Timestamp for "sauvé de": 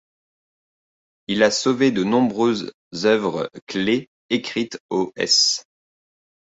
1.51-2.03